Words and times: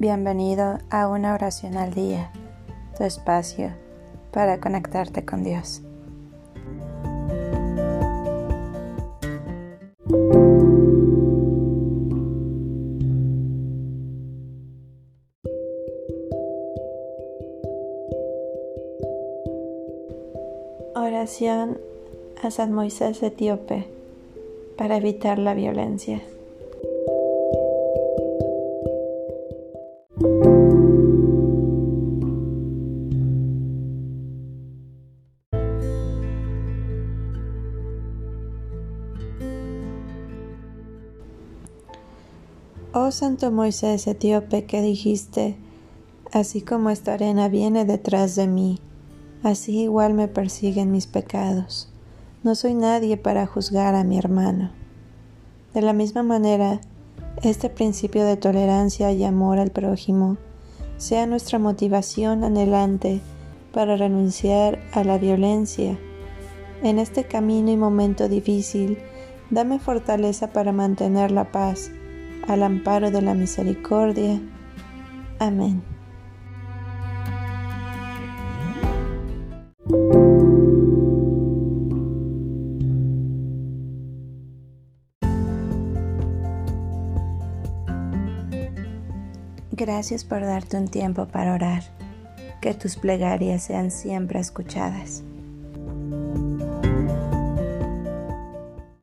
Bienvenido 0.00 0.78
a 0.88 1.08
una 1.08 1.34
oración 1.34 1.76
al 1.76 1.92
día, 1.92 2.30
tu 2.96 3.04
espacio 3.04 3.70
para 4.32 4.58
conectarte 4.58 5.26
con 5.26 5.44
Dios. 5.44 5.82
Oración 20.94 21.78
a 22.42 22.50
San 22.50 22.72
Moisés 22.72 23.22
etíope 23.22 23.86
para 24.78 24.96
evitar 24.96 25.38
la 25.38 25.52
violencia. 25.52 26.22
Oh 42.92 43.12
Santo 43.12 43.52
Moisés 43.52 44.08
etíope 44.08 44.64
que 44.64 44.82
dijiste, 44.82 45.56
así 46.32 46.60
como 46.60 46.90
esta 46.90 47.14
arena 47.14 47.46
viene 47.46 47.84
detrás 47.84 48.34
de 48.34 48.48
mí, 48.48 48.80
así 49.44 49.82
igual 49.82 50.14
me 50.14 50.26
persiguen 50.26 50.90
mis 50.90 51.06
pecados. 51.06 51.88
No 52.42 52.56
soy 52.56 52.74
nadie 52.74 53.16
para 53.16 53.46
juzgar 53.46 53.94
a 53.94 54.02
mi 54.02 54.18
hermano. 54.18 54.72
De 55.72 55.82
la 55.82 55.92
misma 55.92 56.24
manera, 56.24 56.80
este 57.44 57.70
principio 57.70 58.24
de 58.24 58.36
tolerancia 58.36 59.12
y 59.12 59.22
amor 59.22 59.60
al 59.60 59.70
prójimo 59.70 60.36
sea 60.96 61.26
nuestra 61.26 61.60
motivación 61.60 62.42
anhelante 62.42 63.20
para 63.72 63.94
renunciar 63.94 64.80
a 64.92 65.04
la 65.04 65.16
violencia. 65.16 65.96
En 66.82 66.98
este 66.98 67.22
camino 67.22 67.70
y 67.70 67.76
momento 67.76 68.28
difícil, 68.28 68.98
dame 69.48 69.78
fortaleza 69.78 70.52
para 70.52 70.72
mantener 70.72 71.30
la 71.30 71.52
paz 71.52 71.92
al 72.48 72.62
amparo 72.62 73.10
de 73.10 73.22
la 73.22 73.34
misericordia. 73.34 74.40
Amén. 75.38 75.82
Gracias 89.72 90.24
por 90.24 90.42
darte 90.42 90.76
un 90.76 90.88
tiempo 90.88 91.26
para 91.26 91.54
orar. 91.54 91.82
Que 92.60 92.74
tus 92.74 92.96
plegarias 92.96 93.62
sean 93.62 93.90
siempre 93.90 94.38
escuchadas. 94.38 95.24